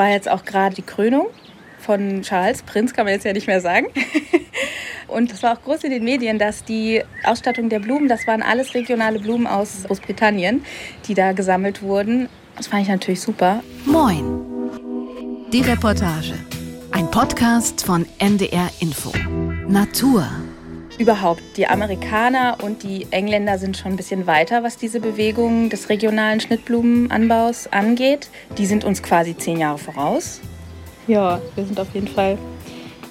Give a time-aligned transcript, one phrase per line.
[0.00, 1.26] war jetzt auch gerade die Krönung
[1.78, 2.62] von Charles.
[2.62, 3.88] Prinz kann man jetzt ja nicht mehr sagen.
[5.08, 8.40] Und es war auch groß in den Medien, dass die Ausstattung der Blumen, das waren
[8.40, 10.64] alles regionale Blumen aus Großbritannien,
[11.06, 12.30] die da gesammelt wurden.
[12.56, 13.62] Das fand ich natürlich super.
[13.84, 14.40] Moin.
[15.52, 16.32] Die Reportage.
[16.92, 19.12] Ein Podcast von NDR Info.
[19.68, 20.26] Natur.
[21.00, 25.88] Überhaupt, die Amerikaner und die Engländer sind schon ein bisschen weiter, was diese Bewegung des
[25.88, 28.28] regionalen Schnittblumenanbaus angeht.
[28.58, 30.42] Die sind uns quasi zehn Jahre voraus.
[31.06, 32.36] Ja, wir sind auf jeden Fall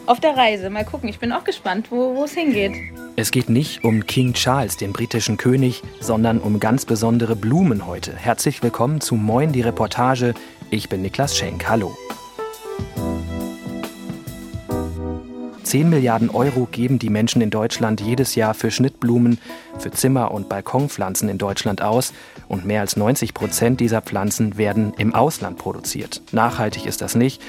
[0.05, 0.69] auf der Reise.
[0.69, 2.73] Mal gucken, ich bin auch gespannt, wo es hingeht.
[3.15, 8.15] Es geht nicht um King Charles, den britischen König, sondern um ganz besondere Blumen heute.
[8.15, 10.35] Herzlich willkommen zu Moin die Reportage.
[10.69, 11.67] Ich bin Niklas Schenk.
[11.67, 11.97] Hallo.
[15.69, 19.37] 10 Milliarden Euro geben die Menschen in Deutschland jedes Jahr für Schnittblumen,
[19.77, 22.11] für Zimmer- und Balkonpflanzen in Deutschland aus
[22.47, 26.23] und mehr als 90 Prozent dieser Pflanzen werden im Ausland produziert.
[26.31, 27.39] Nachhaltig ist das nicht.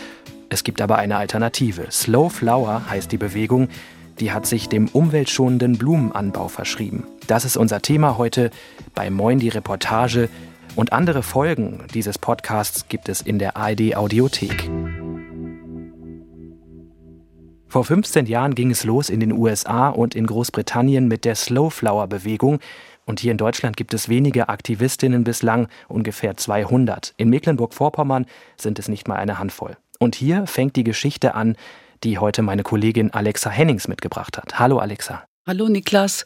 [0.50, 1.86] Es gibt aber eine Alternative.
[1.90, 3.68] Slow Flower heißt die Bewegung.
[4.18, 7.04] Die hat sich dem umweltschonenden Blumenanbau verschrieben.
[7.26, 8.50] Das ist unser Thema heute
[8.94, 10.28] bei Moin die Reportage.
[10.76, 14.68] Und andere Folgen dieses Podcasts gibt es in der ARD Audiothek.
[17.70, 21.70] Vor 15 Jahren ging es los in den USA und in Großbritannien mit der Slow
[21.70, 22.58] Flower Bewegung.
[23.06, 27.14] Und hier in Deutschland gibt es wenige Aktivistinnen bislang, ungefähr 200.
[27.16, 28.26] In Mecklenburg-Vorpommern
[28.56, 29.76] sind es nicht mal eine Handvoll.
[30.00, 31.54] Und hier fängt die Geschichte an,
[32.02, 34.58] die heute meine Kollegin Alexa Hennings mitgebracht hat.
[34.58, 35.29] Hallo Alexa.
[35.50, 36.24] Hallo Niklas.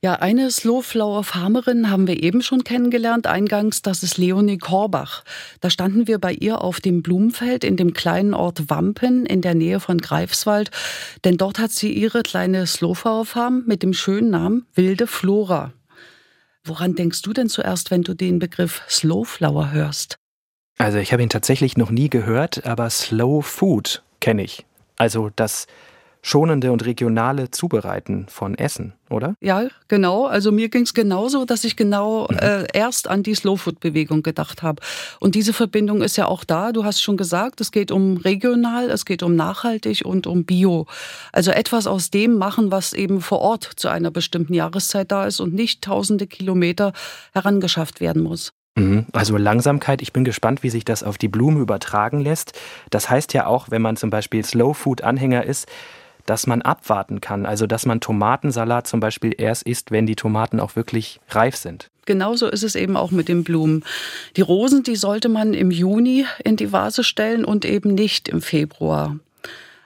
[0.00, 5.24] Ja, eine Slowflower Farmerin haben wir eben schon kennengelernt eingangs, das ist Leonie Korbach.
[5.60, 9.54] Da standen wir bei ihr auf dem Blumenfeld in dem kleinen Ort Wampen in der
[9.54, 10.70] Nähe von Greifswald,
[11.22, 15.74] denn dort hat sie ihre kleine Slowflower Farm mit dem schönen Namen Wilde Flora.
[16.64, 20.16] Woran denkst du denn zuerst, wenn du den Begriff Slowflower hörst?
[20.78, 24.64] Also ich habe ihn tatsächlich noch nie gehört, aber Slow Food kenne ich.
[24.96, 25.66] Also das
[26.22, 29.34] schonende und regionale Zubereiten von Essen, oder?
[29.40, 30.26] Ja, genau.
[30.26, 32.38] Also mir ging es genauso, dass ich genau mhm.
[32.38, 34.80] äh, erst an die Slow Food Bewegung gedacht habe.
[35.18, 36.70] Und diese Verbindung ist ja auch da.
[36.70, 40.86] Du hast schon gesagt, es geht um regional, es geht um nachhaltig und um Bio.
[41.32, 45.40] Also etwas aus dem machen, was eben vor Ort zu einer bestimmten Jahreszeit da ist
[45.40, 46.92] und nicht tausende Kilometer
[47.32, 48.52] herangeschafft werden muss.
[48.76, 49.06] Mhm.
[49.12, 52.58] Also Langsamkeit, ich bin gespannt, wie sich das auf die Blume übertragen lässt.
[52.90, 55.68] Das heißt ja auch, wenn man zum Beispiel Slow Food Anhänger ist,
[56.26, 57.46] dass man abwarten kann.
[57.46, 61.90] Also dass man Tomatensalat zum Beispiel erst isst, wenn die Tomaten auch wirklich reif sind.
[62.04, 63.84] Genauso ist es eben auch mit den Blumen.
[64.36, 68.42] Die Rosen, die sollte man im Juni in die Vase stellen und eben nicht im
[68.42, 69.16] Februar.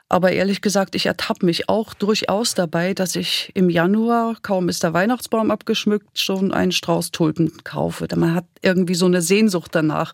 [0.09, 4.85] Aber ehrlich gesagt, ich ertappe mich auch durchaus dabei, dass ich im Januar, kaum ist
[4.85, 8.07] der Weihnachtsbaum abgeschmückt, schon einen Strauß Tulpen kaufe.
[8.15, 10.13] Man hat irgendwie so eine Sehnsucht danach.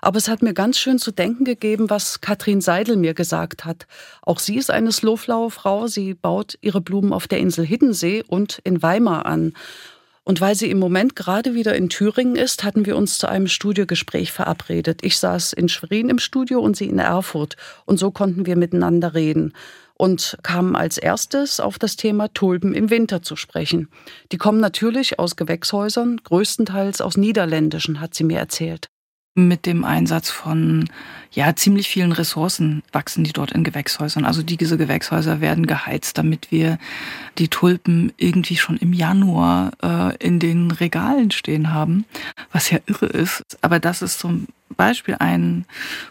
[0.00, 3.88] Aber es hat mir ganz schön zu denken gegeben, was Katrin Seidel mir gesagt hat.
[4.22, 5.88] Auch sie ist eine Slowflower-Frau.
[5.88, 9.54] Sie baut ihre Blumen auf der Insel Hiddensee und in Weimar an.
[10.24, 13.48] Und weil sie im Moment gerade wieder in Thüringen ist, hatten wir uns zu einem
[13.48, 15.00] Studiogespräch verabredet.
[15.02, 17.56] Ich saß in Schwerin im Studio und sie in Erfurt.
[17.86, 19.52] Und so konnten wir miteinander reden
[19.94, 23.88] und kamen als erstes auf das Thema Tulpen im Winter zu sprechen.
[24.30, 28.91] Die kommen natürlich aus Gewächshäusern, größtenteils aus niederländischen, hat sie mir erzählt
[29.34, 30.88] mit dem Einsatz von
[31.30, 34.26] ja ziemlich vielen Ressourcen wachsen die dort in Gewächshäusern.
[34.26, 36.78] Also diese Gewächshäuser werden geheizt, damit wir
[37.38, 42.04] die Tulpen irgendwie schon im Januar äh, in den Regalen stehen haben,
[42.52, 43.42] was ja irre ist.
[43.62, 45.64] Aber das ist zum Beispiel ein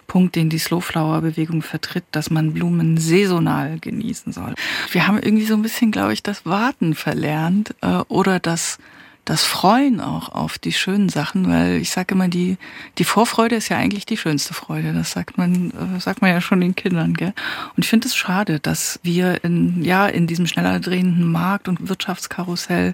[0.07, 4.55] Punkt, den die Slowflower-Bewegung vertritt, dass man Blumen saisonal genießen soll.
[4.91, 8.79] Wir haben irgendwie so ein bisschen, glaube ich, das Warten verlernt äh, oder das
[9.25, 12.57] das Freuen auch auf die schönen Sachen, weil ich sage immer, die,
[12.97, 14.93] die Vorfreude ist ja eigentlich die schönste Freude.
[14.93, 17.33] Das sagt man, äh, sagt man ja schon den Kindern, gell?
[17.75, 21.87] Und ich finde es schade, dass wir in, ja, in diesem schneller drehenden Markt und
[21.87, 22.93] Wirtschaftskarussell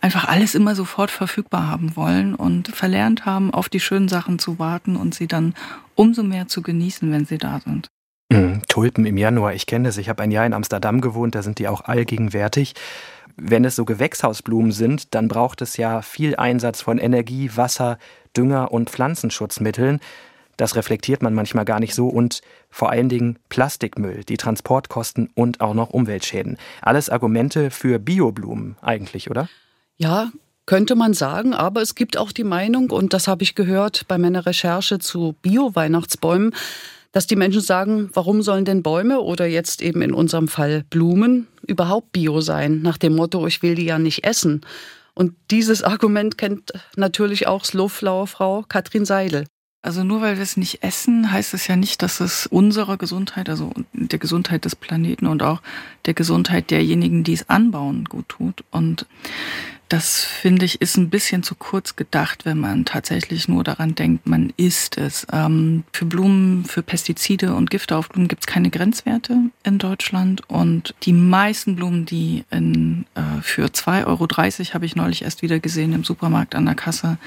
[0.00, 4.58] einfach alles immer sofort verfügbar haben wollen und verlernt haben, auf die schönen Sachen zu
[4.58, 5.54] warten und sie dann
[5.96, 7.88] umso mehr zu genießen, wenn sie da sind.
[8.32, 9.96] Mhm, Tulpen im Januar, ich kenne das.
[9.96, 12.74] Ich habe ein Jahr in Amsterdam gewohnt, da sind die auch allgegenwärtig.
[13.36, 17.98] Wenn es so Gewächshausblumen sind, dann braucht es ja viel Einsatz von Energie, Wasser,
[18.36, 20.00] Dünger und Pflanzenschutzmitteln.
[20.56, 22.40] Das reflektiert man manchmal gar nicht so und
[22.70, 26.58] vor allen Dingen Plastikmüll, die Transportkosten und auch noch Umweltschäden.
[26.80, 29.48] Alles Argumente für Bioblumen eigentlich, oder?
[29.96, 30.30] Ja,
[30.66, 34.16] könnte man sagen, aber es gibt auch die Meinung, und das habe ich gehört bei
[34.16, 36.54] meiner Recherche zu Bio-Weihnachtsbäumen,
[37.14, 41.46] dass die Menschen sagen, warum sollen denn Bäume oder jetzt eben in unserem Fall Blumen
[41.64, 44.62] überhaupt bio sein, nach dem Motto, ich will die ja nicht essen.
[45.14, 49.46] Und dieses Argument kennt natürlich auch Slowflower Frau Katrin Seidel.
[49.80, 53.48] Also nur weil wir es nicht essen, heißt es ja nicht, dass es unserer Gesundheit,
[53.48, 55.62] also der Gesundheit des Planeten und auch
[56.06, 58.64] der Gesundheit derjenigen, die es anbauen, gut tut.
[58.72, 59.06] Und
[59.88, 64.26] das finde ich ist ein bisschen zu kurz gedacht, wenn man tatsächlich nur daran denkt,
[64.26, 65.26] man isst es.
[65.32, 70.48] Ähm, für Blumen, für Pestizide und Gifte auf Blumen gibt es keine Grenzwerte in Deutschland.
[70.48, 75.60] Und die meisten Blumen, die in, äh, für 2,30 Euro, habe ich neulich erst wieder
[75.60, 77.18] gesehen, im Supermarkt an der Kasse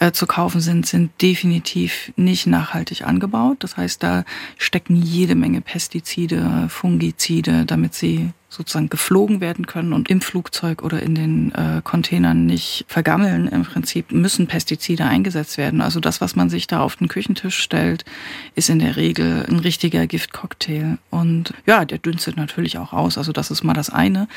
[0.00, 3.58] äh, zu kaufen sind, sind definitiv nicht nachhaltig angebaut.
[3.60, 4.24] Das heißt, da
[4.56, 11.02] stecken jede Menge Pestizide, Fungizide, damit sie sozusagen geflogen werden können und im Flugzeug oder
[11.02, 13.46] in den äh, Containern nicht vergammeln.
[13.46, 15.82] Im Prinzip müssen Pestizide eingesetzt werden.
[15.82, 18.06] Also das, was man sich da auf den Küchentisch stellt,
[18.54, 20.96] ist in der Regel ein richtiger Giftcocktail.
[21.10, 23.18] Und ja, der dünstet natürlich auch aus.
[23.18, 24.28] Also das ist mal das eine.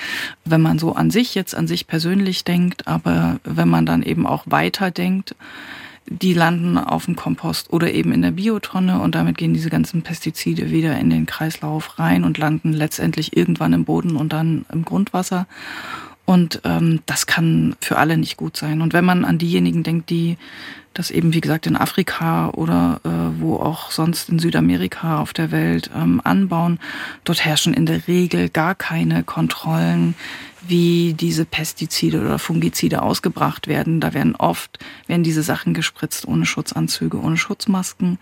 [0.43, 4.27] Wenn man so an sich jetzt an sich persönlich denkt, aber wenn man dann eben
[4.27, 5.35] auch weiter denkt,
[6.07, 10.01] die landen auf dem Kompost oder eben in der Biotonne und damit gehen diese ganzen
[10.01, 14.83] Pestizide wieder in den Kreislauf rein und landen letztendlich irgendwann im Boden und dann im
[14.83, 15.47] Grundwasser.
[16.25, 18.81] Und ähm, das kann für alle nicht gut sein.
[18.81, 20.37] Und wenn man an diejenigen denkt, die
[20.93, 25.51] das eben, wie gesagt, in Afrika oder äh, wo auch sonst in Südamerika auf der
[25.51, 26.79] Welt ähm, anbauen,
[27.23, 30.15] dort herrschen in der Regel gar keine Kontrollen
[30.67, 33.99] wie diese Pestizide oder Fungizide ausgebracht werden.
[33.99, 38.19] Da werden oft werden diese Sachen gespritzt ohne Schutzanzüge, ohne Schutzmasken.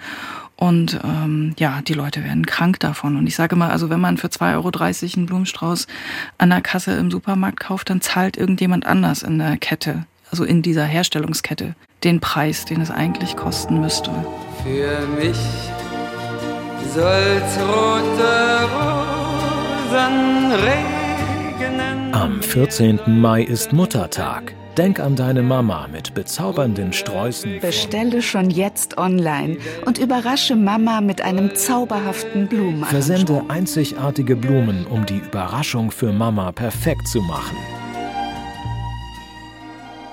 [0.56, 3.15] Und ähm, ja, die Leute werden krank davon.
[3.15, 4.71] Und ich sage mal, also wenn man für 2,30 Euro
[5.18, 5.88] einen Blumenstrauß
[6.38, 10.62] an der Kasse im Supermarkt kauft, dann zahlt irgendjemand anders in der Kette, also in
[10.62, 14.12] dieser Herstellungskette, den Preis, den es eigentlich kosten müsste.
[14.63, 15.38] Für mich
[16.94, 18.68] soll's rote
[19.92, 20.98] Rosen regnen.
[22.13, 23.00] Am 14.
[23.06, 24.56] Mai ist Muttertag.
[24.77, 27.59] Denk an deine Mama mit bezaubernden Sträußen.
[27.59, 32.85] Bestelle schon jetzt online und überrasche Mama mit einem zauberhaften Blumen.
[32.85, 37.57] Versende einzigartige Blumen, um die Überraschung für Mama perfekt zu machen.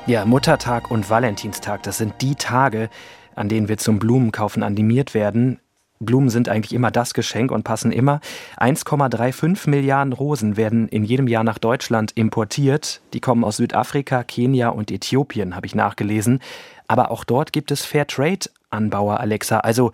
[0.06, 2.88] Ja, Muttertag und Valentinstag, das sind die Tage,
[3.37, 5.60] an denen wir zum Blumenkaufen animiert werden.
[6.00, 8.20] Blumen sind eigentlich immer das Geschenk und passen immer.
[8.58, 13.00] 1,35 Milliarden Rosen werden in jedem Jahr nach Deutschland importiert.
[13.12, 16.40] Die kommen aus Südafrika, Kenia und Äthiopien, habe ich nachgelesen.
[16.88, 19.60] Aber auch dort gibt es Fairtrade-Anbauer, Alexa.
[19.60, 19.93] Also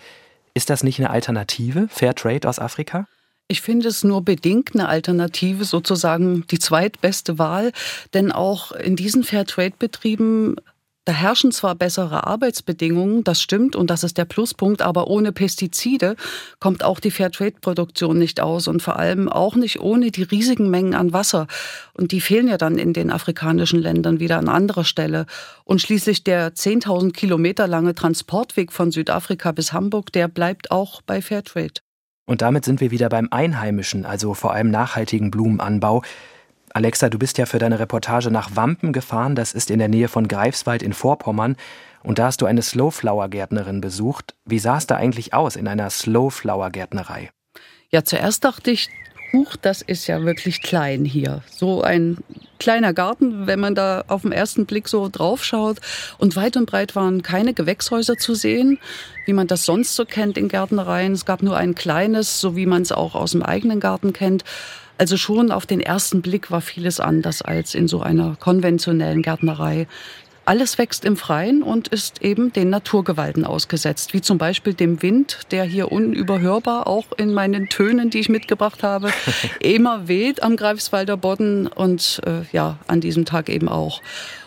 [0.55, 3.07] ist das nicht eine Alternative, Fairtrade aus Afrika?
[3.49, 7.73] Ich finde es nur bedingt eine Alternative, sozusagen die zweitbeste Wahl,
[8.15, 10.57] denn auch in diesen Fairtrade-Betrieben
[11.05, 16.15] da herrschen zwar bessere Arbeitsbedingungen, das stimmt und das ist der Pluspunkt, aber ohne Pestizide
[16.61, 20.95] kommt auch die Fairtrade-Produktion nicht aus und vor allem auch nicht ohne die riesigen Mengen
[20.95, 21.49] an Wasser.
[21.95, 25.27] Und die fehlen ja dann in den afrikanischen Ländern wieder an anderer Stelle.
[25.65, 31.21] Und schließlich der 10.000 Kilometer lange Transportweg von Südafrika bis Hamburg, der bleibt auch bei
[31.21, 31.81] Fairtrade.
[32.27, 36.03] Und damit sind wir wieder beim Einheimischen, also vor allem nachhaltigen Blumenanbau.
[36.75, 39.35] Alexa, du bist ja für deine Reportage nach Wampen gefahren.
[39.35, 41.57] Das ist in der Nähe von Greifswald in Vorpommern.
[42.03, 44.35] Und da hast du eine Slowflower-Gärtnerin besucht.
[44.45, 47.31] Wie sah es da eigentlich aus in einer Slowflower-Gärtnerei?
[47.91, 48.89] Ja, zuerst dachte ich,
[49.35, 51.43] huch, das ist ja wirklich klein hier.
[51.47, 52.19] So ein
[52.59, 55.79] kleiner Garten, wenn man da auf den ersten Blick so drauf schaut.
[56.19, 58.79] Und weit und breit waren keine Gewächshäuser zu sehen,
[59.27, 61.13] wie man das sonst so kennt in Gärtnereien.
[61.13, 64.45] Es gab nur ein kleines, so wie man es auch aus dem eigenen Garten kennt.
[65.03, 69.89] Also schon auf den ersten Blick war vieles anders als in so einer konventionellen Gärtnerei.
[70.45, 75.41] Alles wächst im Freien und ist eben den Naturgewalten ausgesetzt, wie zum Beispiel dem Wind,
[75.51, 79.11] der hier unüberhörbar auch in meinen Tönen, die ich mitgebracht habe,
[79.61, 84.01] immer weht am Greifswalder Bodden und äh, ja, an diesem Tag eben auch.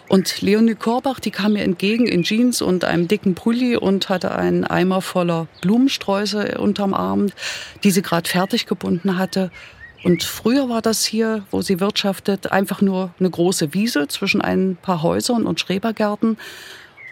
[0.07, 4.35] Und Leonie Korbach, die kam mir entgegen in Jeans und einem dicken Pulli und hatte
[4.35, 7.29] einen Eimer voller Blumensträuße unterm Arm,
[7.83, 9.51] die sie gerade fertig gebunden hatte.
[10.05, 14.77] Und früher war das hier, wo sie wirtschaftet, einfach nur eine große Wiese zwischen ein
[14.79, 16.37] paar Häusern und Schrebergärten.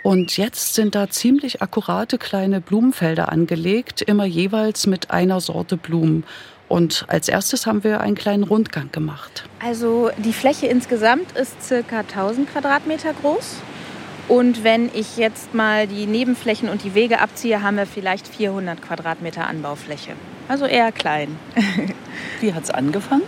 [0.03, 6.23] Und jetzt sind da ziemlich akkurate kleine Blumenfelder angelegt, immer jeweils mit einer Sorte Blumen.
[6.69, 9.43] Und als erstes haben wir einen kleinen Rundgang gemacht.
[9.59, 13.55] Also die Fläche insgesamt ist circa 1000 Quadratmeter groß.
[14.27, 18.83] Und wenn ich jetzt mal die Nebenflächen und die Wege abziehe, haben wir vielleicht 400
[18.83, 20.11] Quadratmeter Anbaufläche.
[20.47, 21.37] Also eher klein.
[22.41, 23.23] Wie hat es angefangen?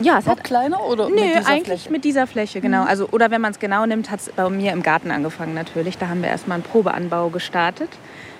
[0.00, 1.92] Ja, es Noch hat kleiner oder Nö, mit eigentlich Fläche?
[1.92, 2.84] mit dieser Fläche, genau.
[2.84, 5.98] Also, oder wenn man es genau nimmt, hat es bei mir im Garten angefangen natürlich.
[5.98, 7.90] Da haben wir erstmal einen Probeanbau gestartet.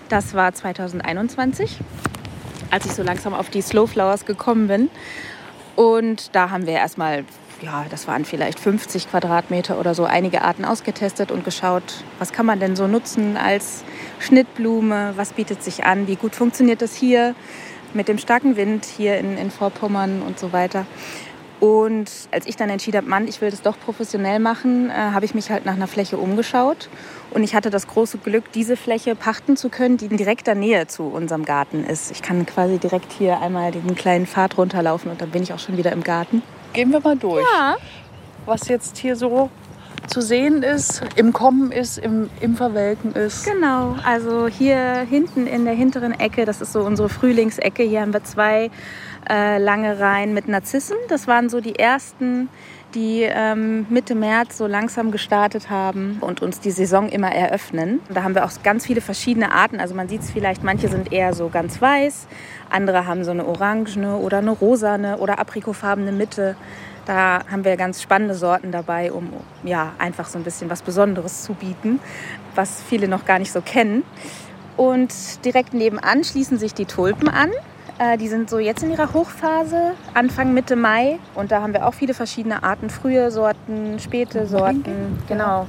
[0.09, 1.79] Das war 2021,
[2.71, 4.91] als ich so langsam auf die Slow Flowers gekommen bin.
[5.77, 7.25] Und da haben wir erstmal
[7.63, 11.83] ja, das waren vielleicht 50 Quadratmeter oder so, einige Arten ausgetestet und geschaut,
[12.19, 13.85] was kann man denn so nutzen als
[14.19, 17.35] Schnittblume, was bietet sich an, wie gut funktioniert das hier
[17.95, 20.87] mit dem starken Wind hier in, in Vorpommern und so weiter.
[21.61, 25.27] Und als ich dann entschieden habe, Mann, ich will das doch professionell machen, äh, habe
[25.27, 26.89] ich mich halt nach einer Fläche umgeschaut.
[27.33, 30.87] Und ich hatte das große Glück, diese Fläche pachten zu können, die in direkter Nähe
[30.87, 32.11] zu unserem Garten ist.
[32.13, 35.59] Ich kann quasi direkt hier einmal diesen kleinen Pfad runterlaufen und dann bin ich auch
[35.59, 36.43] schon wieder im Garten.
[36.73, 37.45] Gehen wir mal durch.
[37.55, 37.77] Ja.
[38.47, 39.51] Was jetzt hier so
[40.07, 43.45] zu sehen ist, im Kommen ist, im, im Verwelken ist.
[43.45, 48.13] Genau, also hier hinten in der hinteren Ecke, das ist so unsere Frühlingsecke, hier haben
[48.13, 48.71] wir zwei
[49.29, 50.97] äh, lange Reihen mit Narzissen.
[51.09, 52.49] Das waren so die ersten,
[52.95, 58.01] die ähm, Mitte März so langsam gestartet haben und uns die Saison immer eröffnen.
[58.13, 59.79] Da haben wir auch ganz viele verschiedene Arten.
[59.79, 62.27] Also man sieht es vielleicht, manche sind eher so ganz weiß,
[62.71, 66.57] andere haben so eine orangene oder eine rosane oder aprikofarbene Mitte.
[67.07, 69.31] Da haben wir ganz spannende Sorten dabei, um
[69.65, 72.01] ja, einfach so ein bisschen was Besonderes zu bieten,
[72.55, 74.05] was viele noch gar nicht so kennen.
[74.77, 77.51] Und direkt nebenan schließen sich die Tulpen an.
[77.99, 81.19] Äh, die sind so jetzt in ihrer Hochphase, Anfang Mitte Mai.
[81.35, 85.19] Und da haben wir auch viele verschiedene Arten, frühe Sorten, späte Sorten.
[85.29, 85.67] Genau.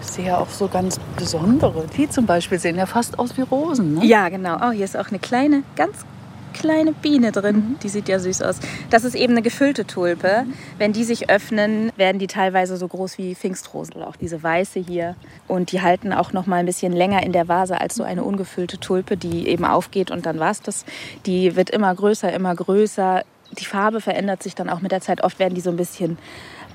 [0.00, 1.84] Ich sehe ja auch so ganz besondere.
[1.96, 3.94] Die zum Beispiel sehen ja fast aus wie Rosen.
[3.94, 4.06] Ne?
[4.06, 4.56] Ja, genau.
[4.62, 6.06] Oh, hier ist auch eine kleine, ganz
[6.52, 7.56] kleine Biene drin.
[7.56, 7.78] Mhm.
[7.82, 8.60] Die sieht ja süß aus.
[8.90, 10.44] Das ist eben eine gefüllte Tulpe.
[10.44, 10.54] Mhm.
[10.78, 14.80] Wenn die sich öffnen, werden die teilweise so groß wie Pfingstrosen oder auch diese weiße
[14.80, 15.16] hier.
[15.48, 18.24] Und die halten auch noch mal ein bisschen länger in der Vase als so eine
[18.24, 20.84] ungefüllte Tulpe, die eben aufgeht und dann war es das.
[21.26, 23.22] Die wird immer größer, immer größer.
[23.58, 25.22] Die Farbe verändert sich dann auch mit der Zeit.
[25.22, 26.18] Oft werden die so ein bisschen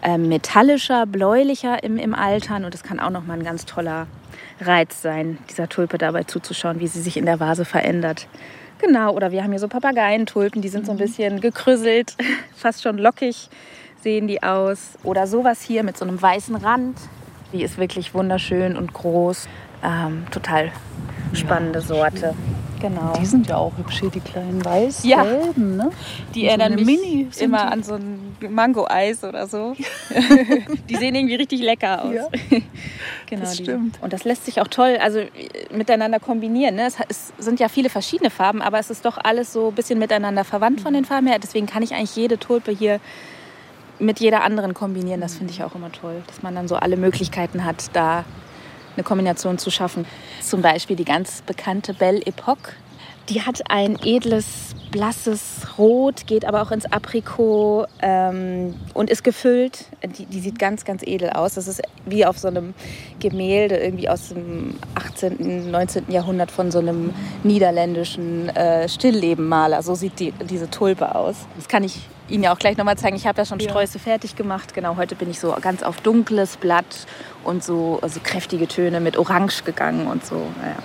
[0.01, 2.65] äh, metallischer, bläulicher im, im Altern.
[2.65, 4.07] Und das kann auch noch mal ein ganz toller
[4.61, 8.27] Reiz sein, dieser Tulpe dabei zuzuschauen, wie sie sich in der Vase verändert.
[8.85, 11.01] Genau, oder wir haben hier so Papageientulpen, die sind so ein mhm.
[11.01, 12.15] bisschen gekrüsselt,
[12.55, 13.49] fast schon lockig
[14.05, 14.99] sehen die aus.
[15.03, 16.97] Oder sowas hier mit so einem weißen Rand.
[17.51, 19.47] Die ist wirklich wunderschön und groß.
[19.85, 20.71] Ähm, total
[21.33, 22.33] spannende ja, Sorte.
[22.81, 23.13] Genau.
[23.19, 25.77] Die sind ja auch hübsch hier, die kleinen weiß-gelben.
[25.77, 25.85] Ja.
[25.85, 25.91] Ne?
[26.33, 27.71] Die erinnern so mich Mini immer die?
[27.71, 29.75] an so ein Mango-Eis oder so.
[30.89, 32.13] die sehen irgendwie richtig lecker aus.
[32.13, 32.27] Ja.
[33.27, 33.95] genau, das stimmt.
[33.97, 34.03] Die.
[34.03, 35.21] Und das lässt sich auch toll also
[35.71, 36.75] miteinander kombinieren.
[36.75, 36.87] Ne?
[36.87, 39.97] Es, es, sind ja viele verschiedene Farben, aber es ist doch alles so ein bisschen
[39.97, 41.39] miteinander verwandt von den Farben her.
[41.39, 42.99] Deswegen kann ich eigentlich jede Tulpe hier
[43.99, 45.21] mit jeder anderen kombinieren.
[45.21, 48.25] Das finde ich auch immer toll, dass man dann so alle Möglichkeiten hat, da
[48.95, 50.05] eine Kombination zu schaffen.
[50.41, 52.73] Zum Beispiel die ganz bekannte Belle Epoque.
[53.29, 59.85] Die hat ein edles, blasses Rot, geht aber auch ins Aprikot ähm, und ist gefüllt.
[60.03, 61.55] Die, die, sieht ganz, ganz edel aus.
[61.55, 62.75] Das ist wie auf so einem
[63.19, 66.11] Gemälde irgendwie aus dem 18., 19.
[66.11, 67.13] Jahrhundert von so einem
[67.43, 69.81] niederländischen äh, Stilllebenmaler.
[69.81, 71.35] So sieht die, diese Tulpe aus.
[71.55, 73.15] Das kann ich Ihnen ja auch gleich nochmal zeigen.
[73.15, 73.69] Ich habe ja schon ja.
[73.69, 74.73] Sträuße fertig gemacht.
[74.73, 77.07] Genau, heute bin ich so ganz auf dunkles Blatt
[77.43, 80.35] und so also kräftige Töne mit Orange gegangen und so.
[80.61, 80.77] Naja.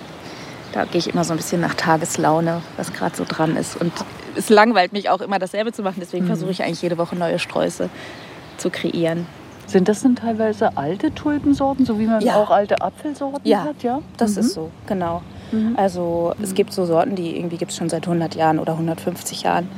[0.73, 3.75] Da gehe ich immer so ein bisschen nach Tageslaune, was gerade so dran ist.
[3.79, 3.91] Und
[4.35, 5.97] es langweilt mich auch immer, dasselbe zu machen.
[5.99, 6.29] Deswegen mhm.
[6.29, 7.89] versuche ich eigentlich jede Woche neue Sträuße
[8.57, 9.25] zu kreieren.
[9.67, 12.35] Sind das denn teilweise alte Tulpensorten, so wie man ja.
[12.35, 13.83] auch alte Apfelsorten ja, hat?
[13.83, 14.39] Ja, das mhm.
[14.39, 15.21] ist so, genau.
[15.51, 15.75] Mhm.
[15.77, 19.43] Also es gibt so Sorten, die irgendwie gibt es schon seit 100 Jahren oder 150
[19.43, 19.69] Jahren.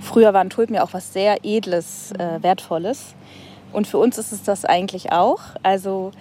[0.00, 3.14] Früher waren Tulpen ja auch was sehr Edles, äh, Wertvolles.
[3.72, 5.40] Und für uns ist es das eigentlich auch.
[5.62, 6.12] Also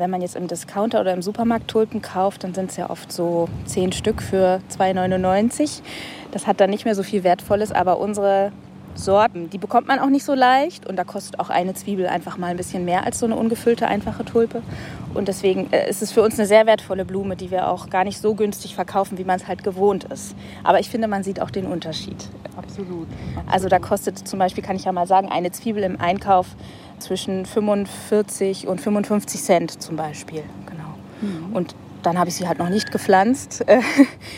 [0.00, 3.12] wenn man jetzt im Discounter oder im Supermarkt Tulpen kauft, dann sind es ja oft
[3.12, 5.82] so zehn Stück für 2,99.
[6.32, 8.50] Das hat dann nicht mehr so viel Wertvolles, aber unsere
[8.94, 12.38] Sorten, die bekommt man auch nicht so leicht und da kostet auch eine Zwiebel einfach
[12.38, 14.62] mal ein bisschen mehr als so eine ungefüllte einfache Tulpe.
[15.14, 18.04] Und deswegen äh, ist es für uns eine sehr wertvolle Blume, die wir auch gar
[18.04, 20.34] nicht so günstig verkaufen, wie man es halt gewohnt ist.
[20.64, 22.16] Aber ich finde, man sieht auch den Unterschied.
[22.56, 22.70] Absolut.
[22.80, 23.06] Absolut.
[23.46, 26.46] Also da kostet zum Beispiel, kann ich ja mal sagen, eine Zwiebel im Einkauf
[27.00, 30.42] zwischen 45 und 55 Cent zum Beispiel.
[30.66, 30.94] Genau.
[31.20, 31.54] Mhm.
[31.54, 33.64] Und dann habe ich sie halt noch nicht gepflanzt.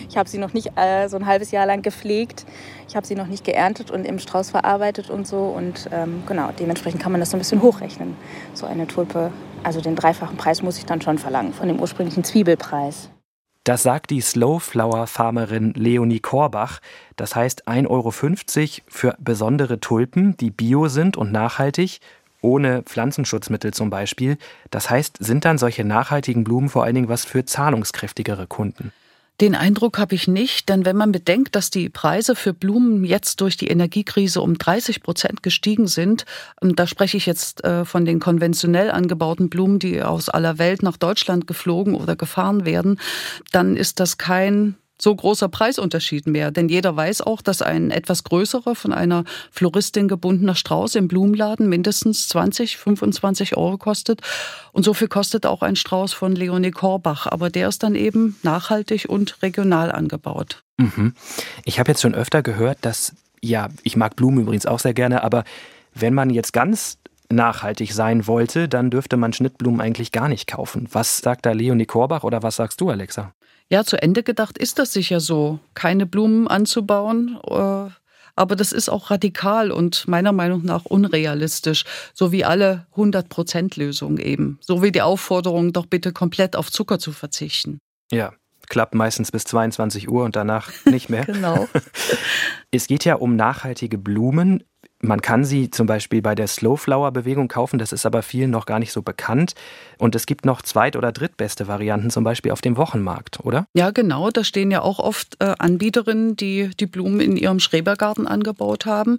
[0.08, 2.44] Ich habe sie noch nicht äh, so ein halbes Jahr lang gepflegt.
[2.86, 5.44] Ich habe sie noch nicht geerntet und im Strauß verarbeitet und so.
[5.44, 8.14] Und ähm, genau, dementsprechend kann man das so ein bisschen hochrechnen.
[8.52, 12.24] So eine Tulpe, also den dreifachen Preis muss ich dann schon verlangen von dem ursprünglichen
[12.24, 13.08] Zwiebelpreis.
[13.64, 16.80] Das sagt die Slowflower-Farmerin Leonie Korbach.
[17.16, 18.10] Das heißt 1,50 Euro
[18.88, 22.00] für besondere Tulpen, die bio sind und nachhaltig
[22.42, 24.36] ohne Pflanzenschutzmittel zum Beispiel.
[24.70, 28.92] Das heißt, sind dann solche nachhaltigen Blumen vor allen Dingen was für zahlungskräftigere Kunden?
[29.40, 33.40] Den Eindruck habe ich nicht, denn wenn man bedenkt, dass die Preise für Blumen jetzt
[33.40, 36.26] durch die Energiekrise um 30 Prozent gestiegen sind,
[36.62, 40.82] ähm, da spreche ich jetzt äh, von den konventionell angebauten Blumen, die aus aller Welt
[40.82, 43.00] nach Deutschland geflogen oder gefahren werden,
[43.50, 46.50] dann ist das kein so großer Preisunterschied mehr.
[46.50, 51.68] Denn jeder weiß auch, dass ein etwas größerer, von einer Floristin gebundener Strauß im Blumenladen
[51.68, 54.20] mindestens 20, 25 Euro kostet.
[54.72, 57.26] Und so viel kostet auch ein Strauß von Leonie Korbach.
[57.26, 60.62] Aber der ist dann eben nachhaltig und regional angebaut.
[60.76, 61.14] Mhm.
[61.64, 65.24] Ich habe jetzt schon öfter gehört, dass, ja, ich mag Blumen übrigens auch sehr gerne,
[65.24, 65.44] aber
[65.94, 70.88] wenn man jetzt ganz nachhaltig sein wollte, dann dürfte man Schnittblumen eigentlich gar nicht kaufen.
[70.92, 73.32] Was sagt da Leonie Korbach oder was sagst du, Alexa?
[73.72, 77.38] Ja, zu Ende gedacht ist das sicher so, keine Blumen anzubauen.
[77.48, 77.88] Äh,
[78.36, 84.58] aber das ist auch radikal und meiner Meinung nach unrealistisch, so wie alle 100-Prozent-Lösungen eben.
[84.60, 87.78] So wie die Aufforderung, doch bitte komplett auf Zucker zu verzichten.
[88.10, 88.34] Ja,
[88.68, 91.24] klappt meistens bis 22 Uhr und danach nicht mehr.
[91.24, 91.66] genau.
[92.70, 94.64] Es geht ja um nachhaltige Blumen.
[95.04, 98.78] Man kann sie zum Beispiel bei der Slowflower-Bewegung kaufen, das ist aber vielen noch gar
[98.78, 99.54] nicht so bekannt.
[99.98, 103.66] Und es gibt noch zweit- oder drittbeste Varianten, zum Beispiel auf dem Wochenmarkt, oder?
[103.74, 104.30] Ja, genau.
[104.30, 109.18] Da stehen ja auch oft äh, Anbieterinnen, die die Blumen in ihrem Schrebergarten angebaut haben.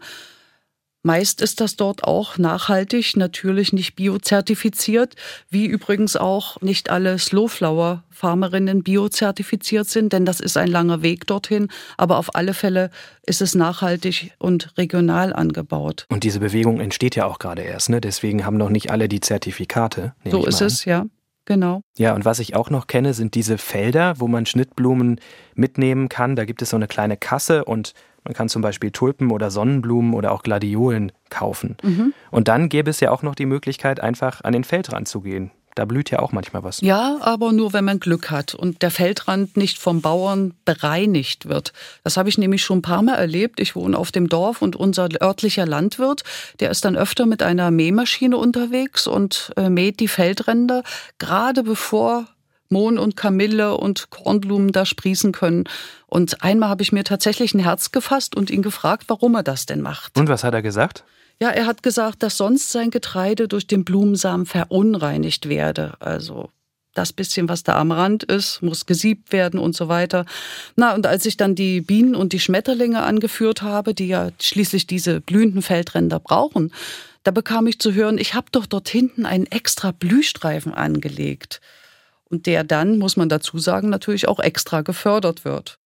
[1.06, 5.16] Meist ist das dort auch nachhaltig, natürlich nicht biozertifiziert,
[5.50, 11.68] wie übrigens auch nicht alle Slowflower-Farmerinnen biozertifiziert sind, denn das ist ein langer Weg dorthin.
[11.98, 12.90] Aber auf alle Fälle
[13.26, 16.06] ist es nachhaltig und regional angebaut.
[16.08, 18.00] Und diese Bewegung entsteht ja auch gerade erst, ne?
[18.00, 20.14] deswegen haben noch nicht alle die Zertifikate.
[20.24, 21.06] So ist es, ja.
[21.46, 21.82] Genau.
[21.98, 25.20] Ja, und was ich auch noch kenne, sind diese Felder, wo man Schnittblumen
[25.56, 26.38] mitnehmen kann.
[26.38, 27.94] Da gibt es so eine kleine Kasse und
[28.24, 31.78] man kann zum Beispiel Tulpen oder Sonnenblumen oder auch Gladiolen kaufen.
[31.84, 32.14] Mhm.
[32.32, 35.52] Und dann gäbe es ja auch noch die Möglichkeit, einfach an den Feldrand zu gehen.
[35.76, 36.82] Da blüht ja auch manchmal was.
[36.82, 41.74] Ja, aber nur wenn man Glück hat und der Feldrand nicht vom Bauern bereinigt wird.
[42.04, 43.60] Das habe ich nämlich schon ein paar Mal erlebt.
[43.60, 46.24] Ich wohne auf dem Dorf und unser örtlicher Landwirt,
[46.60, 50.84] der ist dann öfter mit einer Mähmaschine unterwegs und äh, mäht die Feldränder,
[51.18, 52.28] gerade bevor
[52.70, 55.66] Mohn und Kamille und Kornblumen da sprießen können.
[56.08, 59.66] Und einmal habe ich mir tatsächlich ein Herz gefasst und ihn gefragt, warum er das
[59.66, 60.18] denn macht.
[60.18, 61.04] Und was hat er gesagt?
[61.42, 65.96] Ja, er hat gesagt, dass sonst sein Getreide durch den Blumensamen verunreinigt werde.
[66.00, 66.50] Also
[66.94, 70.26] das bisschen, was da am Rand ist, muss gesiebt werden und so weiter.
[70.76, 74.86] Na, und als ich dann die Bienen und die Schmetterlinge angeführt habe, die ja schließlich
[74.86, 76.72] diese blühenden Feldränder brauchen,
[77.24, 81.62] da bekam ich zu hören, ich habe doch dort hinten einen extra Blühstreifen angelegt
[82.34, 85.78] und der dann, muss man dazu sagen, natürlich auch extra gefördert wird.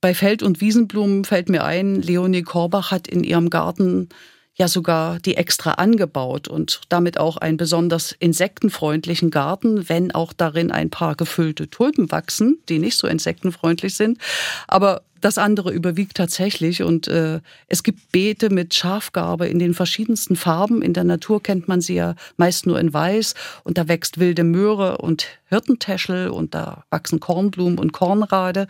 [0.00, 4.08] Bei Feld- und Wiesenblumen fällt mir ein, Leonie Korbach hat in ihrem Garten
[4.54, 10.72] ja sogar die extra angebaut und damit auch einen besonders insektenfreundlichen Garten, wenn auch darin
[10.72, 14.18] ein paar gefüllte Tulpen wachsen, die nicht so insektenfreundlich sind.
[14.66, 20.36] Aber das andere überwiegt tatsächlich und äh, es gibt Beete mit Schafgarbe in den verschiedensten
[20.36, 20.82] Farben.
[20.82, 24.44] In der Natur kennt man sie ja meist nur in Weiß und da wächst wilde
[24.44, 28.66] Möhre und Hirtentäschel und da wachsen Kornblumen und Kornrade.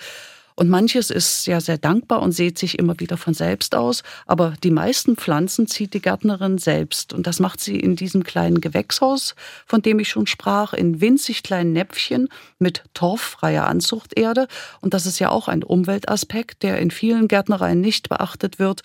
[0.59, 4.03] Und manches ist ja sehr dankbar und sieht sich immer wieder von selbst aus.
[4.27, 7.13] Aber die meisten Pflanzen zieht die Gärtnerin selbst.
[7.13, 11.45] Und das macht sie in diesem kleinen Gewächshaus, von dem ich schon sprach, in winzig
[11.45, 14.49] kleinen Näpfchen mit torffreier Anzuchterde.
[14.81, 18.81] Und das ist ja auch ein Umweltaspekt, der in vielen Gärtnereien nicht beachtet wird,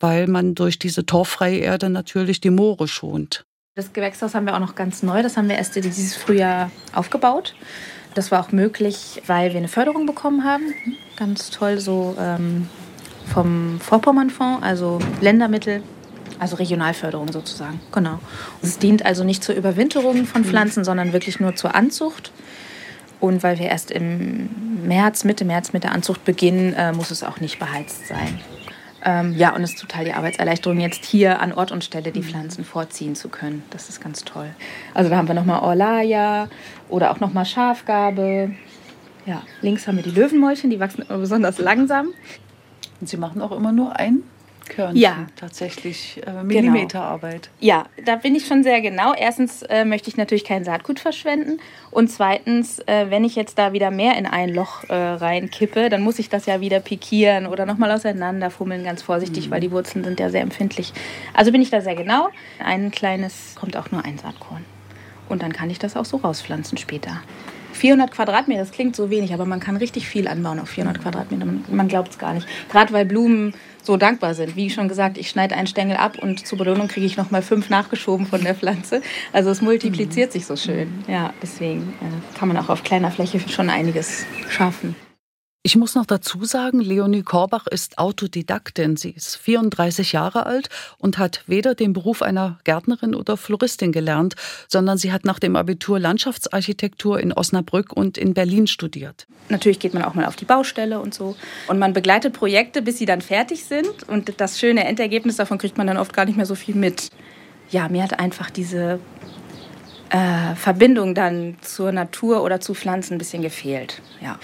[0.00, 3.44] weil man durch diese torffreie Erde natürlich die Moore schont.
[3.74, 5.22] Das Gewächshaus haben wir auch noch ganz neu.
[5.22, 7.54] Das haben wir erst dieses Frühjahr aufgebaut.
[8.14, 10.72] Das war auch möglich, weil wir eine Förderung bekommen haben.
[11.18, 12.68] Ganz toll, so ähm,
[13.26, 15.82] vom Vorpommernfonds, also Ländermittel,
[16.38, 17.80] also Regionalförderung sozusagen.
[17.90, 18.20] Genau.
[18.62, 22.30] Es dient also nicht zur Überwinterung von Pflanzen, sondern wirklich nur zur Anzucht.
[23.18, 27.24] Und weil wir erst im März, Mitte März mit der Anzucht beginnen, äh, muss es
[27.24, 28.38] auch nicht beheizt sein.
[29.04, 32.22] Ähm, ja, und es ist total die Arbeitserleichterung, jetzt hier an Ort und Stelle die
[32.22, 33.64] Pflanzen vorziehen zu können.
[33.70, 34.50] Das ist ganz toll.
[34.94, 36.48] Also da haben wir nochmal Orlaya
[36.88, 38.52] oder auch nochmal Schafgabe.
[39.28, 42.14] Ja, links haben wir die Löwenmäulchen, die wachsen immer besonders langsam.
[42.98, 44.22] Und sie machen auch immer nur ein
[44.70, 44.96] Körnchen.
[44.96, 45.26] Ja.
[45.36, 47.50] Tatsächlich äh, Millimeterarbeit.
[47.60, 47.72] Genau.
[47.72, 49.12] Ja, da bin ich schon sehr genau.
[49.12, 51.60] Erstens äh, möchte ich natürlich kein Saatgut verschwenden.
[51.90, 56.02] Und zweitens, äh, wenn ich jetzt da wieder mehr in ein Loch äh, reinkippe, dann
[56.02, 59.50] muss ich das ja wieder pikieren oder nochmal auseinanderfummeln, ganz vorsichtig, mhm.
[59.50, 60.94] weil die Wurzeln sind ja sehr empfindlich.
[61.34, 62.30] Also bin ich da sehr genau.
[62.64, 64.64] Ein kleines, kommt auch nur ein Saatkorn.
[65.28, 67.20] Und dann kann ich das auch so rauspflanzen später.
[67.78, 71.46] 400 Quadratmeter, das klingt so wenig, aber man kann richtig viel anbauen auf 400 Quadratmeter.
[71.46, 72.46] Man, man glaubt es gar nicht.
[72.70, 74.54] Gerade weil Blumen so dankbar sind.
[74.56, 77.42] Wie schon gesagt, ich schneide einen Stängel ab und zur Belohnung kriege ich noch mal
[77.42, 79.00] fünf nachgeschoben von der Pflanze.
[79.32, 80.32] Also es multipliziert mhm.
[80.32, 81.04] sich so schön.
[81.06, 84.94] Ja, deswegen äh, kann man auch auf kleiner Fläche schon einiges schaffen.
[85.64, 88.96] Ich muss noch dazu sagen, Leonie Korbach ist Autodidaktin.
[88.96, 90.68] Sie ist 34 Jahre alt
[90.98, 94.34] und hat weder den Beruf einer Gärtnerin oder Floristin gelernt,
[94.68, 99.26] sondern sie hat nach dem Abitur Landschaftsarchitektur in Osnabrück und in Berlin studiert.
[99.48, 101.34] Natürlich geht man auch mal auf die Baustelle und so.
[101.66, 104.04] Und man begleitet Projekte, bis sie dann fertig sind.
[104.06, 107.10] Und das schöne Endergebnis davon kriegt man dann oft gar nicht mehr so viel mit.
[107.68, 109.00] Ja, mir hat einfach diese
[110.10, 114.00] äh, Verbindung dann zur Natur oder zu Pflanzen ein bisschen gefehlt.
[114.22, 114.38] Ja.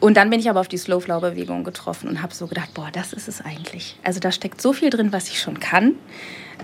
[0.00, 3.12] Und dann bin ich aber auf die Slow-Flow-Bewegung getroffen und habe so gedacht, boah, das
[3.12, 3.96] ist es eigentlich.
[4.02, 5.94] Also da steckt so viel drin, was ich schon kann.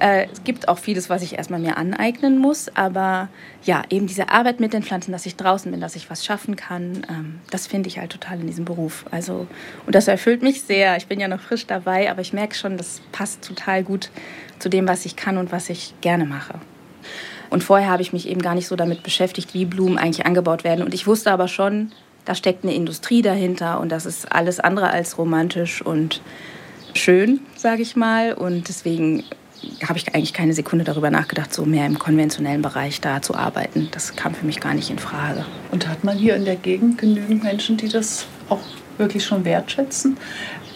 [0.00, 2.74] Äh, es gibt auch vieles, was ich erstmal mir aneignen muss.
[2.74, 3.28] Aber
[3.62, 6.56] ja, eben diese Arbeit mit den Pflanzen, dass ich draußen bin, dass ich was schaffen
[6.56, 9.04] kann, ähm, das finde ich halt total in diesem Beruf.
[9.10, 9.46] Also,
[9.84, 10.96] und das erfüllt mich sehr.
[10.96, 14.10] Ich bin ja noch frisch dabei, aber ich merke schon, das passt total gut
[14.58, 16.54] zu dem, was ich kann und was ich gerne mache.
[17.50, 20.64] Und vorher habe ich mich eben gar nicht so damit beschäftigt, wie Blumen eigentlich angebaut
[20.64, 20.84] werden.
[20.84, 21.92] Und ich wusste aber schon,
[22.26, 26.20] da steckt eine Industrie dahinter und das ist alles andere als romantisch und
[26.92, 28.34] schön, sage ich mal.
[28.34, 29.24] Und deswegen
[29.86, 33.88] habe ich eigentlich keine Sekunde darüber nachgedacht, so mehr im konventionellen Bereich da zu arbeiten.
[33.92, 35.46] Das kam für mich gar nicht in Frage.
[35.70, 38.60] Und hat man hier in der Gegend genügend Menschen, die das auch
[38.98, 40.16] wirklich schon wertschätzen?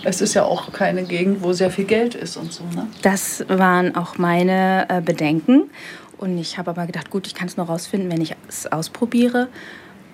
[0.03, 2.65] Es ist ja auch keine Gegend, wo sehr viel Geld ist und so.
[2.75, 2.87] Ne?
[3.03, 5.69] Das waren auch meine äh, Bedenken.
[6.17, 9.49] Und ich habe aber gedacht, gut, ich kann es nur rausfinden, wenn ich es ausprobiere.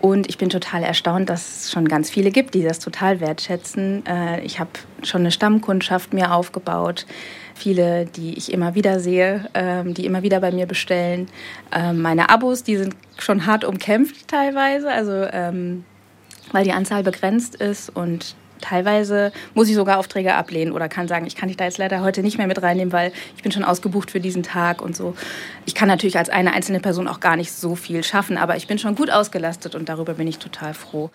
[0.00, 4.04] Und ich bin total erstaunt, dass es schon ganz viele gibt, die das total wertschätzen.
[4.06, 4.70] Äh, ich habe
[5.02, 7.06] schon eine Stammkundschaft mir aufgebaut.
[7.54, 11.28] Viele, die ich immer wieder sehe, ähm, die immer wieder bei mir bestellen.
[11.72, 15.84] Ähm, meine Abos, die sind schon hart umkämpft teilweise, also ähm,
[16.52, 21.26] weil die Anzahl begrenzt ist und Teilweise muss ich sogar Aufträge ablehnen oder kann sagen,
[21.26, 23.64] ich kann dich da jetzt leider heute nicht mehr mit reinnehmen, weil ich bin schon
[23.64, 25.14] ausgebucht für diesen Tag und so.
[25.64, 28.66] Ich kann natürlich als eine einzelne Person auch gar nicht so viel schaffen, aber ich
[28.66, 31.10] bin schon gut ausgelastet und darüber bin ich total froh.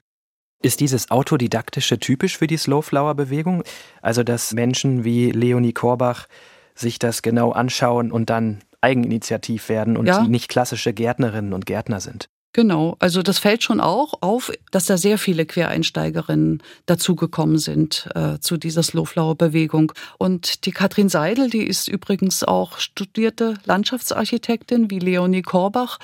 [0.63, 3.63] Ist dieses Autodidaktische typisch für die Slowflower-Bewegung?
[4.01, 6.27] Also, dass Menschen wie Leonie Korbach
[6.75, 10.21] sich das genau anschauen und dann eigeninitiativ werden und ja.
[10.21, 12.29] die nicht klassische Gärtnerinnen und Gärtner sind?
[12.53, 18.39] Genau, also das fällt schon auch auf, dass da sehr viele Quereinsteigerinnen dazugekommen sind äh,
[18.39, 19.93] zu dieser Slowflower-Bewegung.
[20.17, 25.99] Und die Katrin Seidel, die ist übrigens auch studierte Landschaftsarchitektin wie Leonie Korbach.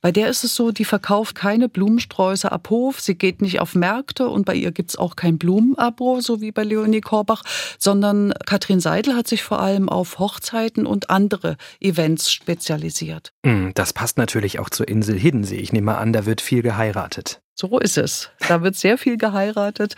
[0.00, 3.74] Bei der ist es so, die verkauft keine Blumensträuße ab Hof, sie geht nicht auf
[3.74, 7.42] Märkte und bei ihr gibt's auch kein Blumenabo, so wie bei Leonie Korbach,
[7.78, 13.32] sondern Katrin Seidel hat sich vor allem auf Hochzeiten und andere Events spezialisiert.
[13.44, 15.56] Hm, das passt natürlich auch zur Insel Hiddensee.
[15.56, 17.42] Ich nehme an, da wird viel geheiratet.
[17.54, 18.30] So ist es.
[18.48, 19.94] Da wird sehr viel geheiratet.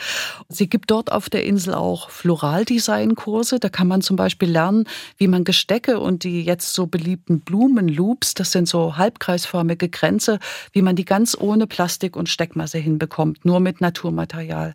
[0.49, 3.61] Sie gibt dort auf der Insel auch Floraldesign-Kurse.
[3.61, 8.35] Da kann man zum Beispiel lernen, wie man Gestecke und die jetzt so beliebten Blumenloops,
[8.35, 10.41] das sind so halbkreisförmige Kränze,
[10.73, 14.75] wie man die ganz ohne Plastik und Steckmasse hinbekommt, nur mit Naturmaterial.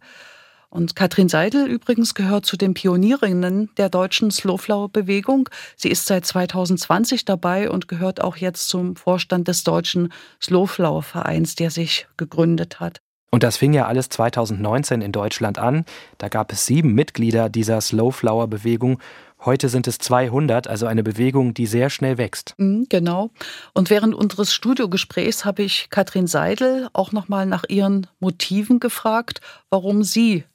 [0.70, 5.50] Und Katrin Seidel übrigens gehört zu den Pionierinnen der deutschen Slowflower-Bewegung.
[5.76, 11.72] Sie ist seit 2020 dabei und gehört auch jetzt zum Vorstand des deutschen Slowflower-Vereins, der
[11.72, 13.02] sich gegründet hat.
[13.30, 15.86] Und das fing ja alles 2019 in Deutschland an.
[16.18, 19.00] Da gab es sieben Mitglieder dieser Slowflower-Bewegung.
[19.44, 22.56] Heute sind es 200, also eine Bewegung, die sehr schnell wächst.
[22.58, 23.30] Mhm, genau.
[23.74, 30.04] Und während unseres Studiogesprächs habe ich Katrin Seidel auch nochmal nach ihren Motiven gefragt, warum
[30.04, 30.46] sie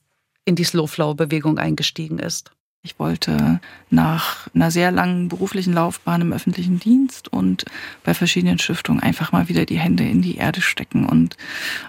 [0.44, 2.50] in die Slowflow-Bewegung eingestiegen ist.
[2.85, 7.64] Ich wollte nach einer sehr langen beruflichen Laufbahn im öffentlichen Dienst und
[8.02, 11.37] bei verschiedenen Stiftungen einfach mal wieder die Hände in die Erde stecken und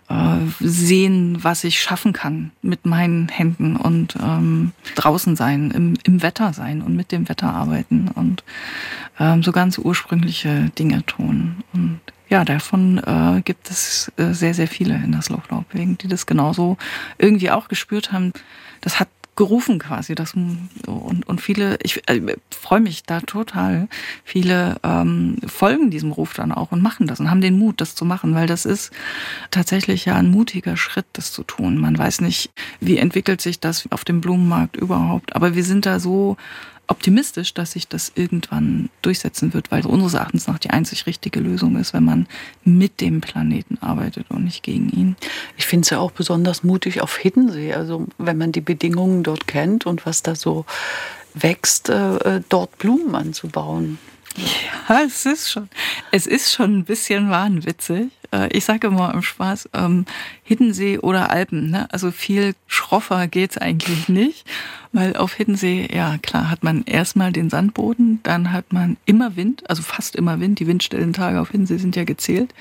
[0.09, 6.21] äh, sehen, was ich schaffen kann mit meinen Händen und ähm, draußen sein, im, im
[6.21, 8.43] Wetter sein und mit dem Wetter arbeiten und
[9.19, 11.63] ähm, so ganz ursprüngliche Dinge tun.
[11.73, 12.01] Und
[12.33, 16.77] ja, davon äh, gibt es äh, sehr, sehr viele in der Slowflow-Bewegung, die das genauso
[17.19, 18.33] irgendwie auch gespürt haben.
[18.81, 20.15] Das hat gerufen quasi.
[20.15, 23.87] Das, und, und viele, ich äh, freue mich da total,
[24.23, 27.93] viele ähm, folgen diesem Ruf dann auch und machen das und haben den Mut, das
[27.93, 28.91] zu machen, weil das ist
[29.51, 31.77] tatsächlich ja ein mutiger Schritt, das zu tun.
[31.77, 35.99] Man weiß nicht, wie entwickelt sich das auf dem Blumenmarkt überhaupt, aber wir sind da
[35.99, 36.35] so
[36.87, 41.77] optimistisch, dass sich das irgendwann durchsetzen wird, weil unseres Erachtens nach die einzig richtige Lösung
[41.77, 42.27] ist, wenn man
[42.63, 45.15] mit dem Planeten arbeitet und nicht gegen ihn.
[45.57, 49.47] Ich finde es ja auch besonders mutig auf Hiddensee, also wenn man die Bedingungen dort
[49.47, 50.65] kennt und was da so
[51.33, 53.97] wächst, äh, dort Blumen anzubauen.
[54.89, 55.69] Ja, es ist schon,
[56.11, 58.09] es ist schon ein bisschen wahnwitzig.
[58.33, 60.05] Äh, ich sage immer im Spaß, ähm,
[60.43, 61.69] Hiddensee oder Alpen.
[61.69, 61.87] Ne?
[61.91, 64.45] Also viel schroffer geht's eigentlich nicht.
[64.93, 69.67] weil auf Hiddensee, ja klar, hat man erstmal den Sandboden, dann hat man immer Wind,
[69.67, 70.59] also fast immer Wind.
[70.59, 72.53] Die Windstellentage auf Hiddensee sind ja gezählt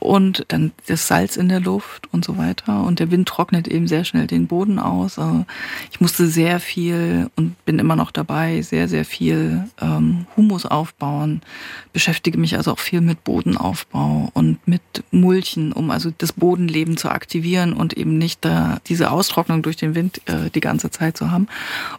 [0.00, 2.84] und dann das Salz in der Luft und so weiter.
[2.84, 5.18] Und der Wind trocknet eben sehr schnell den Boden aus.
[5.18, 5.44] Also
[5.90, 11.42] ich musste sehr viel und bin immer noch dabei, sehr, sehr viel ähm, Humus aufbauen,
[11.92, 17.10] beschäftige mich also auch viel mit Bodenaufbau und mit Mulchen, um also das Bodenleben zu
[17.10, 21.30] aktivieren und eben nicht da diese Austrocknung durch den Wind äh, die ganze Zeit zu
[21.30, 21.48] haben.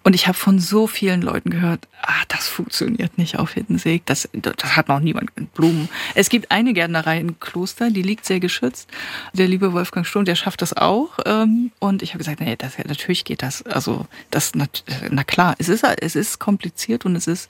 [0.03, 4.01] Und ich habe von so vielen Leuten gehört, ah, das funktioniert nicht auf Hiddensee.
[4.05, 5.89] Das, das hat noch niemand mit Blumen.
[6.15, 8.89] Es gibt eine Gärtnerei in Kloster, die liegt sehr geschützt.
[9.33, 11.19] Der liebe Wolfgang Sturm, der schafft das auch.
[11.25, 13.63] Ähm, und ich habe gesagt, nee, das, natürlich geht das.
[13.63, 14.65] Also das, na,
[15.09, 17.49] na klar, es ist, es ist kompliziert und es ist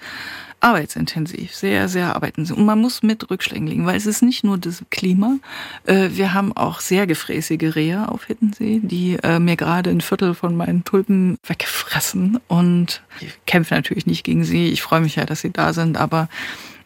[0.62, 2.58] arbeitsintensiv, sehr, sehr arbeitsintensiv.
[2.58, 5.38] Und man muss mit Rückschlägen liegen, weil es ist nicht nur das Klima.
[5.86, 10.34] Äh, wir haben auch sehr gefräßige Rehe auf Hittensee, die äh, mir gerade ein Viertel
[10.34, 12.40] von meinen Tulpen weggefressen.
[12.48, 14.70] Und ich kämpfe natürlich nicht gegen sie.
[14.70, 16.30] Ich freue mich ja, dass sie da sind, aber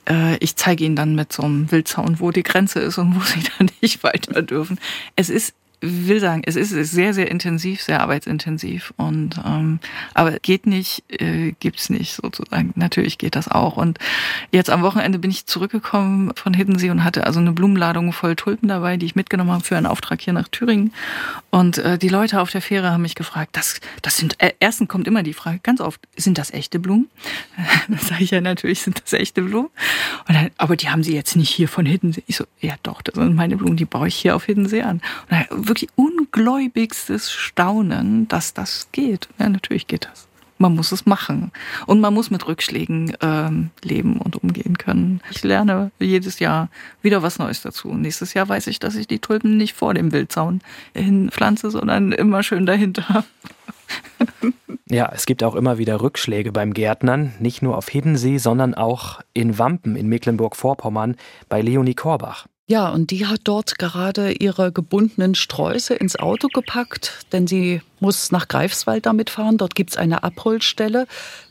[0.09, 3.21] äh, ich zeige ihnen dann mit so einem Wildzaun, wo die Grenze ist und wo
[3.21, 4.79] sie dann nicht weiter dürfen.
[5.15, 9.79] Es ist will sagen, es ist sehr, sehr intensiv, sehr arbeitsintensiv und ähm,
[10.13, 12.71] aber geht nicht, äh, gibt's nicht sozusagen.
[12.75, 13.77] Natürlich geht das auch.
[13.77, 13.99] Und
[14.51, 18.69] jetzt am Wochenende bin ich zurückgekommen von Hiddensee und hatte also eine Blumenladung voll Tulpen
[18.69, 20.93] dabei, die ich mitgenommen habe für einen Auftrag hier nach Thüringen.
[21.49, 24.87] Und äh, die Leute auf der Fähre haben mich gefragt, das, das sind, äh, erstens
[24.87, 27.09] kommt immer die Frage, ganz oft, sind das echte Blumen?
[27.87, 29.69] dann sage ich ja natürlich, sind das echte Blumen.
[30.27, 32.23] Und dann, aber die haben sie jetzt nicht hier von Hiddensee.
[32.27, 35.01] Ich so, ja doch, das sind meine Blumen, die baue ich hier auf Hiddensee an.
[35.29, 39.27] Und dann, wirklich ungläubigstes Staunen, dass das geht.
[39.39, 40.27] Ja, natürlich geht das.
[40.59, 41.51] Man muss es machen.
[41.87, 45.19] Und man muss mit Rückschlägen ähm, leben und umgehen können.
[45.31, 46.69] Ich lerne jedes Jahr
[47.01, 47.91] wieder was Neues dazu.
[47.95, 50.61] Nächstes Jahr weiß ich, dass ich die Tulpen nicht vor dem Wildzaun
[50.93, 53.25] hinpflanze, sondern immer schön dahinter.
[54.89, 59.21] Ja, es gibt auch immer wieder Rückschläge beim Gärtnern, nicht nur auf Hiddensee, sondern auch
[59.33, 61.15] in Wampen in Mecklenburg-Vorpommern
[61.49, 62.47] bei Leonie Korbach.
[62.73, 68.33] Ja, und die hat dort gerade ihre gebundenen Sträuße ins Auto gepackt, denn sie muss
[68.33, 69.57] nach Greifswald damit fahren.
[69.57, 71.07] Dort gibt's eine Abholstelle,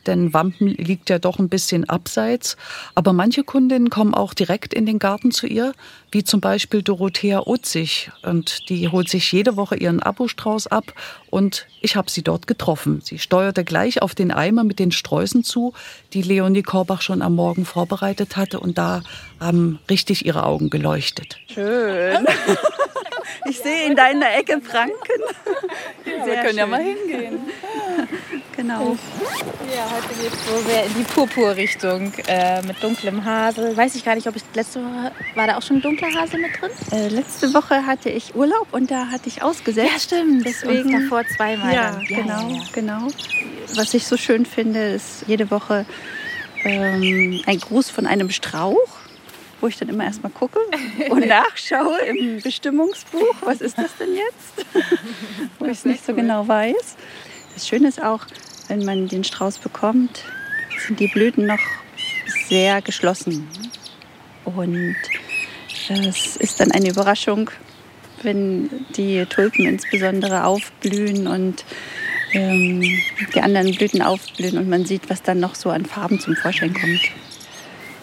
[0.06, 2.58] denn Wampen liegt ja doch ein bisschen abseits.
[2.94, 5.72] Aber manche Kundinnen kommen auch direkt in den Garten zu ihr,
[6.10, 8.10] wie zum Beispiel Dorothea Utzig.
[8.22, 10.92] Und die holt sich jede Woche ihren Abostrauß ab
[11.30, 13.00] und ich habe sie dort getroffen.
[13.02, 15.72] Sie steuerte gleich auf den Eimer mit den Sträußen zu,
[16.12, 18.60] die Leonie Korbach schon am Morgen vorbereitet hatte.
[18.60, 19.02] Und da
[19.40, 21.38] haben richtig ihre Augen geleuchtet.
[21.48, 22.26] Schön.
[23.48, 24.94] Ich sehe in deiner Ecke Franken.
[26.04, 26.56] Ja, wir können schön.
[26.56, 27.40] ja mal hingehen.
[28.56, 28.96] Genau.
[29.74, 33.74] Ja, heute geht es so sehr in die Purpur-Richtung äh, mit dunklem Hasel.
[33.76, 36.60] Weiß ich gar nicht, ob ich letzte Woche war da auch schon dunkler Hasel mit
[36.60, 36.70] drin?
[36.92, 39.90] Äh, letzte Woche hatte ich Urlaub und da hatte ich ausgesetzt.
[39.90, 40.44] Ja, stimmt.
[40.44, 41.72] Deswegen davor zweimal.
[41.72, 42.62] Ja, ja genau, ja, ja.
[42.72, 43.08] genau.
[43.74, 45.86] Was ich so schön finde, ist jede Woche
[46.64, 48.76] ähm, ein Gruß von einem Strauch
[49.62, 50.58] wo ich dann immer erstmal gucke
[51.08, 54.66] und nachschaue im Bestimmungsbuch, was ist das denn jetzt?
[55.58, 56.96] wo ich es nicht so genau weiß.
[57.54, 58.26] Das Schöne ist auch,
[58.68, 60.24] wenn man den Strauß bekommt,
[60.86, 61.60] sind die Blüten noch
[62.48, 63.48] sehr geschlossen.
[64.44, 64.96] Und
[65.88, 67.50] es ist dann eine Überraschung,
[68.22, 71.64] wenn die Tulpen insbesondere aufblühen und
[72.32, 72.80] ähm,
[73.34, 76.72] die anderen Blüten aufblühen und man sieht, was dann noch so an Farben zum Vorschein
[76.72, 77.00] kommt.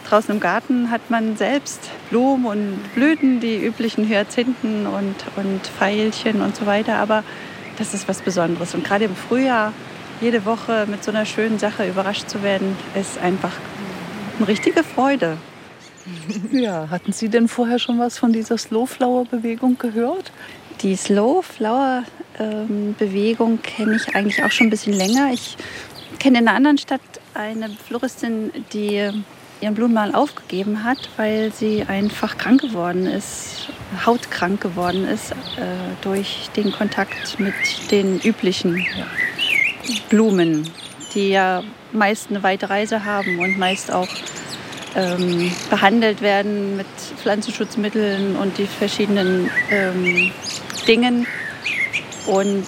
[0.10, 6.42] Draußen im Garten hat man selbst Blumen und Blüten, die üblichen Hyazinthen und, und Veilchen
[6.42, 6.96] und so weiter.
[6.96, 7.24] Aber
[7.78, 8.74] das ist was Besonderes.
[8.74, 9.72] Und gerade im Frühjahr
[10.20, 13.52] jede Woche mit so einer schönen Sache überrascht zu werden, ist einfach
[14.38, 15.38] eine richtige Freude.
[16.52, 20.32] Ja, hatten Sie denn vorher schon was von dieser Slow-Flower-Bewegung gehört?
[20.82, 25.32] Die Slow-Flower-Bewegung kenne ich eigentlich auch schon ein bisschen länger.
[25.32, 25.56] Ich
[26.18, 27.02] kenne in einer anderen Stadt
[27.36, 29.12] eine Floristin, die
[29.62, 33.70] ihren Blumenmal aufgegeben hat, weil sie einfach krank geworden ist,
[34.06, 35.36] hautkrank geworden ist, äh,
[36.02, 37.54] durch den Kontakt mit
[37.92, 38.86] den üblichen
[40.10, 40.70] Blumen,
[41.14, 44.08] die ja meist eine weite Reise haben und meist auch
[44.96, 46.88] ähm, behandelt werden mit
[47.22, 50.32] Pflanzenschutzmitteln und die verschiedenen ähm,
[50.88, 51.28] Dingen.
[52.26, 52.68] Und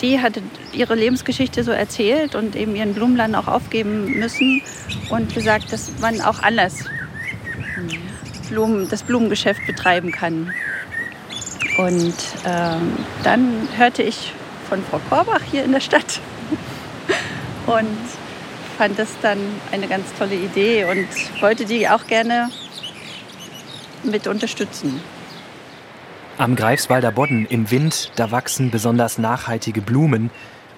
[0.00, 4.62] die hatte ihre Lebensgeschichte so erzählt und eben ihren Blumenladen auch aufgeben müssen
[5.10, 6.84] und gesagt, dass man auch anders
[8.48, 10.52] Blumen, das Blumengeschäft betreiben kann.
[11.78, 12.14] Und
[12.46, 14.32] ähm, dann hörte ich
[14.68, 16.20] von Frau Korbach hier in der Stadt
[17.66, 17.98] und
[18.76, 19.38] fand das dann
[19.72, 21.06] eine ganz tolle Idee und
[21.40, 22.50] wollte die auch gerne
[24.02, 25.00] mit unterstützen.
[26.40, 30.30] Am Greifswalder Bodden im Wind, da wachsen besonders nachhaltige Blumen.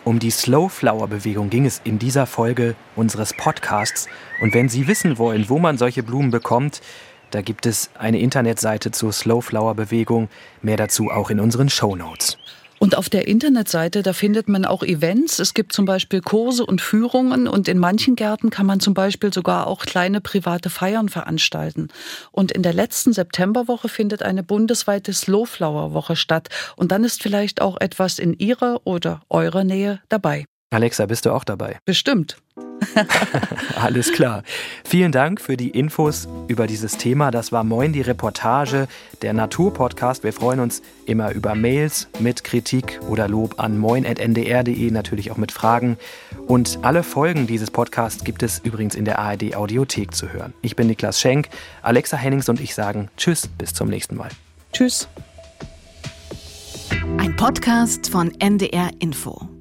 [0.03, 4.09] Um die Slow Flower Bewegung ging es in dieser Folge unseres Podcasts.
[4.40, 6.81] Und wenn Sie wissen wollen, wo man solche Blumen bekommt,
[7.31, 10.29] da gibt es eine Internetseite zur Slow Flower Bewegung.
[10.62, 12.38] Mehr dazu auch in unseren Show Notes.
[12.83, 15.38] Und auf der Internetseite, da findet man auch Events.
[15.38, 19.33] Es gibt zum Beispiel Kurse und Führungen und in manchen Gärten kann man zum Beispiel
[19.33, 21.90] sogar auch kleine private Feiern veranstalten.
[22.33, 26.49] Und in der letzten Septemberwoche findet eine bundesweite Slowflower Woche statt.
[26.75, 30.45] Und dann ist vielleicht auch etwas in Ihrer oder eurer Nähe dabei.
[30.73, 31.79] Alexa, bist du auch dabei?
[31.85, 32.38] Bestimmt.
[33.77, 34.42] Alles klar.
[34.85, 37.31] Vielen Dank für die Infos über dieses Thema.
[37.31, 38.88] Das war Moin die Reportage,
[39.23, 40.25] der Naturpodcast.
[40.25, 45.53] Wir freuen uns immer über Mails mit Kritik oder Lob an moin.ndr.de, natürlich auch mit
[45.53, 45.97] Fragen.
[46.47, 50.53] Und alle Folgen dieses Podcasts gibt es übrigens in der ARD Audiothek zu hören.
[50.62, 51.49] Ich bin Niklas Schenk,
[51.83, 54.31] Alexa Hennings und ich sagen Tschüss, bis zum nächsten Mal.
[54.73, 55.09] Tschüss.
[57.18, 59.52] Ein Podcast von NDR Info.